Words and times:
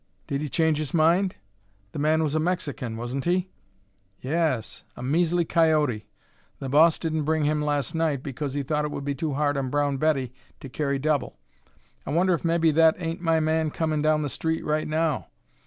Did 0.25 0.41
he 0.41 0.49
change 0.49 0.79
his 0.79 0.95
mind? 0.95 1.35
The 1.91 1.99
man 1.99 2.23
was 2.23 2.33
a 2.33 2.39
Mexican, 2.39 2.97
wasn't 2.97 3.25
he?" 3.25 3.51
"Y 4.23 4.31
e 4.31 4.33
s; 4.33 4.83
a 4.95 5.03
measly 5.03 5.45
coyote! 5.45 6.07
The 6.57 6.69
boss 6.69 6.97
didn't 6.97 7.25
bring 7.25 7.43
him 7.45 7.61
last 7.61 7.93
night 7.93 8.23
because 8.23 8.55
he 8.55 8.63
thought 8.63 8.83
it 8.83 8.89
would 8.89 9.05
be 9.05 9.13
too 9.13 9.33
hard 9.33 9.57
on 9.57 9.69
Brown 9.69 9.97
Betty 9.97 10.33
to 10.59 10.69
carry 10.69 10.97
double. 10.97 11.37
I 12.03 12.09
wonder 12.09 12.33
if 12.33 12.43
mebbe 12.43 12.73
that 12.73 12.95
ain't 12.97 13.21
my 13.21 13.39
man 13.39 13.69
comin' 13.69 14.01
down 14.01 14.23
the 14.23 14.29
street 14.29 14.65
right 14.65 14.87
now! 14.87 15.27